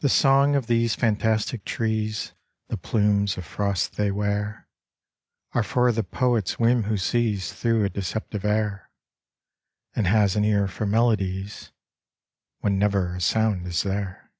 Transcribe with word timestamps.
The 0.00 0.08
song 0.08 0.56
of 0.56 0.68
these 0.68 0.94
fantastic 0.94 1.66
trees, 1.66 2.32
The 2.68 2.78
plumes 2.78 3.36
of 3.36 3.44
frost 3.44 3.98
they 3.98 4.10
wear, 4.10 4.66
Are 5.52 5.62
for 5.62 5.92
the 5.92 6.02
poet's 6.02 6.58
whim 6.58 6.84
who 6.84 6.96
sees 6.96 7.52
Through 7.52 7.84
a 7.84 7.90
deceptive 7.90 8.46
air, 8.46 8.88
And 9.94 10.06
has 10.06 10.34
an 10.34 10.46
ear 10.46 10.66
for 10.66 10.86
melodies 10.86 11.72
When 12.60 12.78
never 12.78 13.16
a 13.16 13.20
sound 13.20 13.66
is 13.66 13.82
there. 13.82 14.32